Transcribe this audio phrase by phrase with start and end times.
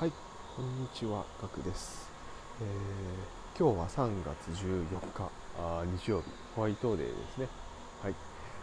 [0.00, 0.12] はい、
[0.56, 2.08] こんにちは、ガクです、
[2.62, 6.24] えー今日は3月14日あ日曜日、
[6.56, 7.48] ホワイトデーですね。
[8.02, 8.14] はい、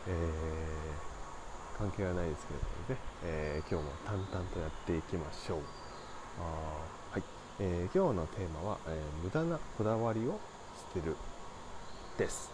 [0.07, 5.59] えー関係はないですけれどもね、えー今日も淡々とやっていきましょう。
[6.41, 7.23] あはい、
[7.59, 10.39] えー今日のテーマは、えー無駄なこだわりを
[10.95, 11.15] 捨てる
[12.17, 12.49] です。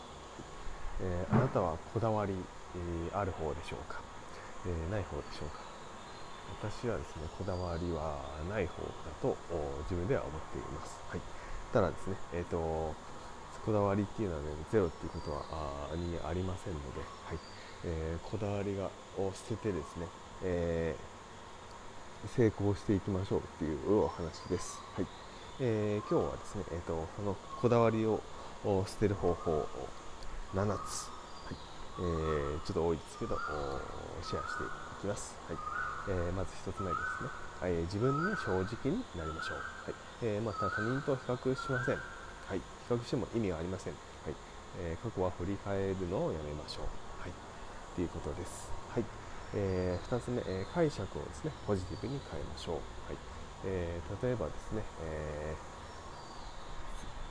[1.00, 4.02] えーあなたはこだわり、えーある方でしょうか、
[4.66, 5.73] えーない方でしょうか？
[6.62, 8.20] 私はですねこだわりは
[8.50, 8.90] ない方だ
[9.22, 11.22] とお自分では思っています、はい、
[11.72, 12.94] ただですねえっ、と
[13.66, 17.38] こだわりっていうのはねゼロっていうことはあーにありませんので、はい。
[17.86, 20.08] えーこだわりがを捨ててですね、
[20.44, 21.14] えー
[22.38, 25.08] 成功していきましょうっていうお話です、はい。
[25.62, 28.22] えー今日はですね、えー、とそのこだわりを
[28.66, 29.68] お捨てる方法を
[30.54, 31.56] 7つ、はい。
[32.00, 34.68] えーちょっと多いですけどおシェアしてい
[35.02, 37.30] きます、はいえまず1つ目ですね、
[37.62, 39.58] はい自分に正直になりましょう、
[39.88, 44.36] はいえまた他人と比較しません、はい、比較しても意味がありません、はい
[44.80, 46.86] え過去は振り返るのをやめましょう、
[47.22, 47.32] はい、
[47.96, 49.06] ということです、はい
[49.56, 52.82] え2つ目、え解釈をですねポジティブに変えましょう、は
[53.14, 53.18] い
[53.66, 55.56] えー例えばですね、え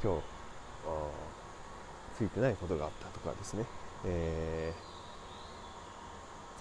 [0.02, 0.22] 今日
[2.16, 3.64] ついてないことがあったとかですね、
[4.06, 5.01] えー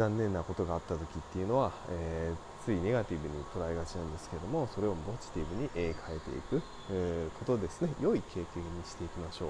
[0.01, 7.89] 残念なことがあった時っていうのは、えーついネガティブに捉えがちなんですけどもそれをポジティブに、変えていく、えーことですね。
[8.01, 9.49] 良い経験にしていきましょ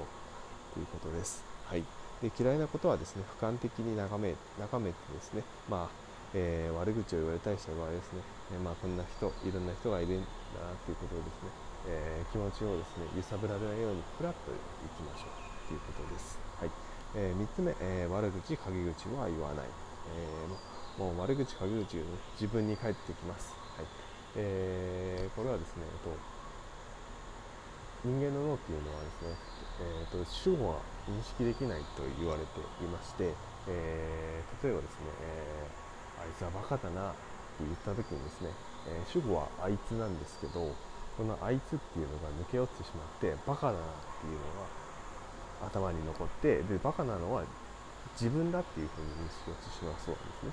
[0.72, 1.84] ということです、はい、
[2.24, 5.88] で嫌いなことはですね俯瞰的に眺め眺めてですね、まあ
[6.32, 11.52] えー悪口を言われたりした場合ですね、えーまあ、こんな人いろんな人がいるんだなということをですね、
[11.88, 15.68] えー気持ちをですね揺さぶられないようにフラッといきましょう。
[15.68, 16.70] ということです、はい。
[17.12, 19.68] え3つ目、え悪口陰口は言わない、
[20.06, 20.48] えー
[20.98, 23.86] もう悪口陰口を、ね、自分に返ってきます、はい。
[24.36, 26.18] えーこれはですね、えっと、
[28.04, 29.38] 人間の脳っていうのはですね、
[29.80, 33.36] えー、と主語は認識できないと言われていまして、
[33.68, 38.50] えー例えばですね、えーあいつはバカだなって言った時にですね、
[38.86, 40.76] えー主語はあいつなんですけど
[41.16, 43.82] このあいつっていうのが抜け落ちてしまってバカだなっ
[44.20, 44.68] ていうのが
[45.60, 47.44] 頭に残ってでバカなのは
[48.18, 50.52] 自分だっていうふうに認識をしてしまうそうなんですね。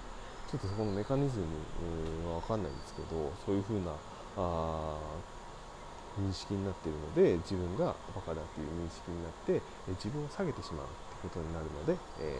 [0.49, 3.93] ちょっとそこのメカニズムは分かんないんですけどそういうふうな
[4.35, 4.97] あ
[6.17, 9.61] 認識になっているので自分がバカだっていう認識になって
[10.01, 10.89] 自分を下げてしまうっ
[11.21, 12.33] てことになるので、え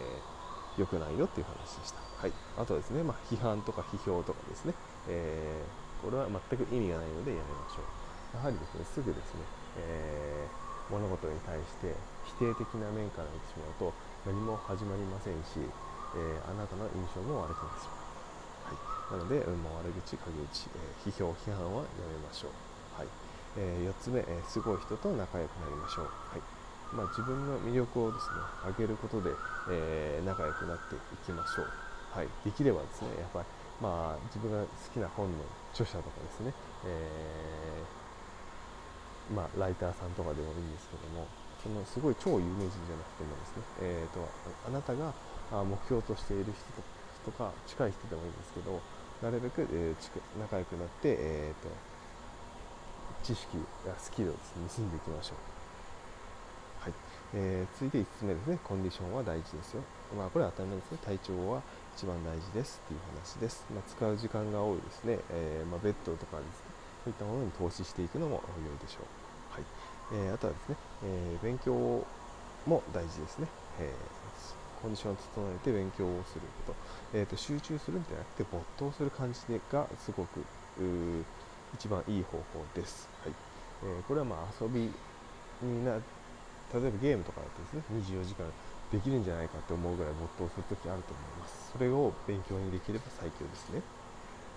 [0.77, 4.73] ー、良くないよっていう話でした、はい、あとはですね、まあ、批判とか批評とかですね、
[5.07, 8.37] えーこれは全く意味がないのでやめましょう。
[8.37, 9.41] やはりですねすぐですね、
[9.83, 11.93] えー物事に対して
[12.25, 13.93] 否定的な面から見てしまうと
[14.25, 15.73] 何も始まりませんし、
[16.13, 18.05] えーあなたの印象も悪くなってしまう、
[18.63, 22.53] はい、なので、もう悪口、陰口、えー批評、批判はやめましょう、
[22.99, 23.11] はい。
[23.55, 26.43] え4つ目、えすごい人と仲良くなりましょう、はい。
[26.91, 31.67] まあ、自分の魅力をですね上げることで、え仲良くなっていきましょう、
[32.09, 33.47] はい、できればですねやっぱり、
[33.79, 36.53] まあ、自分が好きな本の著者とかですね、
[36.83, 41.27] えーまあ、ライターさんとかでもいいんですけども
[41.63, 44.23] そのすごい超有名人じゃなくてもですね、えー、と
[44.67, 45.13] あなたが
[45.65, 48.79] 目標としている人とか近い人でもいいんですけど
[49.21, 51.69] なるべく、えー仲良くなって、えー、と
[53.23, 56.93] 知識やスキルをですね盗んでいきましょう、はい。
[57.33, 58.59] えー続いて5つ目ですね。
[58.63, 59.83] コンディションは大事ですよ、
[60.15, 60.97] まあ、これは当たり前ですね。
[61.03, 61.61] 体調は
[61.97, 66.71] 一番大事ですっていう話です、まあ、使う時間が多いですね、えーまあ、ベッドとかですね。
[67.03, 69.18] そういったものに投資していくのも良いでしょう。
[70.09, 72.07] えーあとはですね、えー勉強
[72.65, 76.77] も大事ですね、えーコンディションを整えて勉強をすること、
[77.13, 80.47] えーと集中するんじゃなくて没頭する感じがすごく
[81.73, 83.09] 一番いい方法です。
[83.23, 83.35] はい
[83.81, 84.99] えーこれはまあ遊び
[85.61, 85.95] にな
[86.73, 88.53] 例えばゲームとかだとですね24時間
[88.91, 91.71] できるんじゃないかって思うぐらい没頭するときあると思います。
[91.71, 93.83] それを勉強にできれば最強ですね。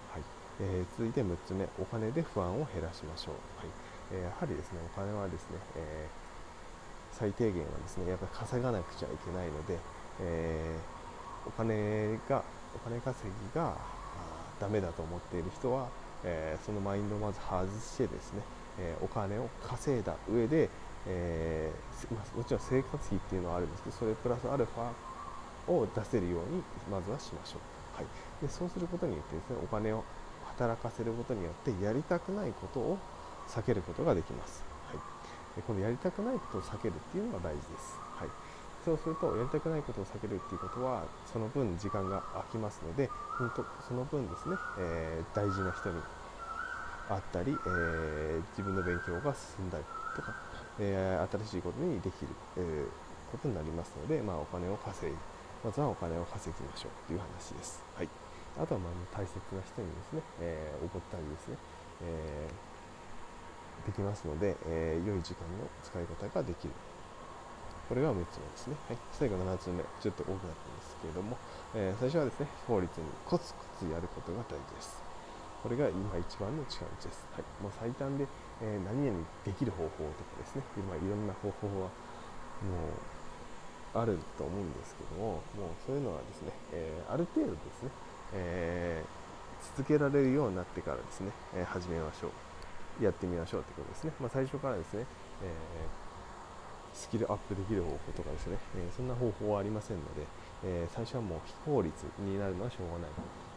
[0.07, 0.25] はい
[0.59, 3.59] えー続いて6つ目、お金で不安を減らしましょう。
[3.59, 3.75] はい
[4.13, 6.23] えーやはりですね、お金はですね、えー
[7.13, 9.79] 最低限はですね、やっぱり稼がなくちゃいけないので、
[10.21, 12.43] えーお金が、
[12.75, 13.77] お金稼ぎが
[14.61, 15.89] ダメだと思っている人は、
[16.25, 18.43] えーそのマインドをまず外してですね、
[18.79, 20.69] えーお金を稼いだ上で、
[21.07, 27.61] えーまあもちろん生活費っていうのはあるんですけど、それプラスアルファを出せるようにまずはしましょう。
[27.97, 28.07] はい、
[28.41, 30.03] でそうすることによってですねお金を
[30.57, 32.99] 働かせることによってやりたくないことを
[33.49, 34.65] 避けることができます。
[34.89, 34.97] はい、
[35.57, 37.99] でこのやりたくないことを避けるっていうのが大事です。
[38.17, 38.29] はい、
[38.85, 45.97] そうするとやりたくないことを避けるっていうことはその分時間が空きますので本当その分ですね、えー大事な人に
[47.09, 49.85] あったり、えー、自分の勉強が進んだり
[50.15, 50.35] とか、
[50.79, 52.87] えー、新しいことにできる、えー、
[53.31, 55.17] ことになりますので、まあ、お金を稼い
[55.65, 57.83] まずはお金を稼ぎましょうという話です。
[57.95, 58.09] はい、
[58.59, 61.57] あとはまあ大切な人にですね、えー、怒ったりですね、
[62.03, 62.72] えー、
[63.87, 66.75] できますので、えー、良い時間の使い方ができる。
[67.89, 68.77] これが6つ目ですね。
[68.89, 71.37] はい、最後7つ目、ちょっと多くなったんですけれども、
[71.75, 75.03] え最初はですね、非効率にコツコツやることが大事です。
[75.63, 77.27] これが今一番の近道です。
[77.35, 78.27] はい、もう最短で、
[78.63, 81.91] え何々できる方法とかですね、今いろんな方法は
[82.63, 83.13] もう
[83.95, 85.41] あると思うんですけどももう
[85.87, 87.91] そういうのはですね、えー、ある程度ですね、
[88.33, 92.31] えー、続けられるようになってからですね、えー、始めましょう
[93.01, 95.07] やってみましょうということですね、まあ、最初からですね、
[95.43, 95.53] え
[96.93, 100.27] スキルアップできる方法とかですね、えそんな方法はありませんので、
[100.65, 103.11] え最初はもう非効率になるのはしょうがない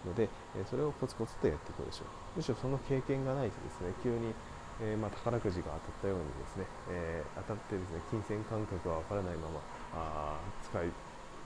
[0.06, 2.08] ので、えそれをコツコツとやっていくでしょう。
[2.38, 4.34] むしろその経験がないとですね急に
[4.82, 9.62] えー、まあ、宝くじが当たったようにですね、えー、当たってですね金銭感覚がわからないまま
[9.96, 10.92] あ使い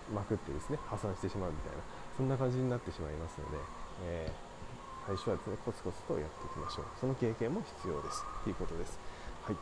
[0.09, 1.83] まくってですね破産してしまうみたいな
[2.17, 3.57] そんな感じになってしまいますので、
[4.05, 4.48] えー、
[5.09, 6.85] 最初はですねコツコツとやっていきましょう。
[7.01, 8.21] その経験も必要です。
[8.43, 8.99] ということです。
[9.41, 9.55] はい、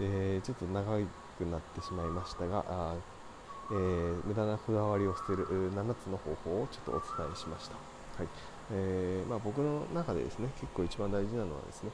[0.00, 2.94] えー、ちょっと長くなってしまいましたがあ、
[3.70, 7.76] えー、無駄なこだわりを捨てる7つの方法をちょっとお伝えしました。
[8.20, 8.28] はい。
[8.70, 11.90] えーまあ、僕の中でですね結構一番大事なのはですね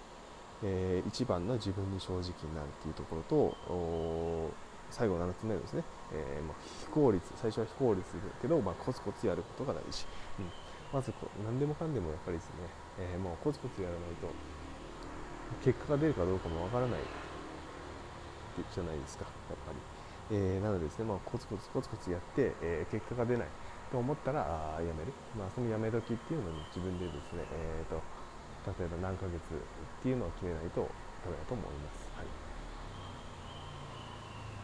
[0.63, 4.51] えー、一番の自分に正直になるというところと
[4.91, 10.07] 最後7つ目ですね、えー、まあ、非効率最初は非効率だけど、まあ、コツコツやることが大事、
[10.41, 10.51] うん、
[10.93, 12.69] まずこ何でもかんでもやっぱりですね、
[12.99, 14.29] えー、もうコツコツやらないと
[15.65, 17.01] 結果が出るかどうかもわからない
[18.59, 19.79] じゃないですかやっぱり、
[20.37, 23.47] えー、なのでですね、まあ、コツコツコツコツやって、え結果が出ない
[23.93, 24.43] と思ったら
[24.77, 28.03] あやめる、まあ、そのやめ時っていうのに自分でですね、えーと
[28.67, 30.83] 例えば何ヶ月っていうのを決めないと
[31.25, 32.13] ダメだと思います。
[32.17, 32.49] はい。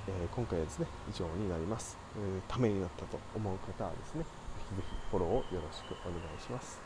[0.07, 4.25] えー、今回はですね以上になります、えー、ためになったと思う方はですね
[4.73, 6.81] ぜひフォローをよろしくお願いします。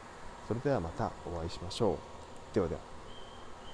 [0.46, 2.54] それではまたお会いしましょう。
[2.54, 2.97] ではでは。